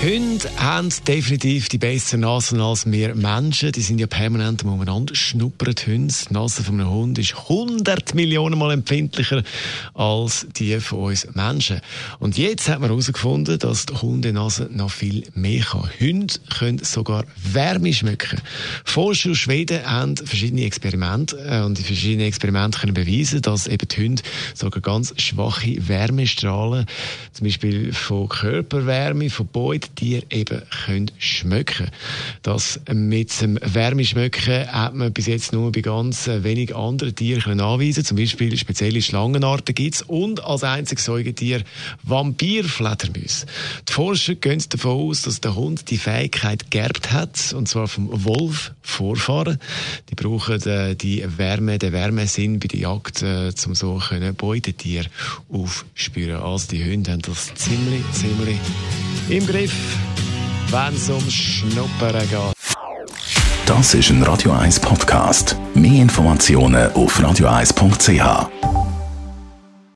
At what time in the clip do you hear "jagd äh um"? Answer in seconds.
52.80-53.74